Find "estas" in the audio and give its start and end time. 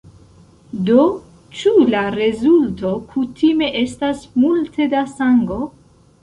3.83-4.25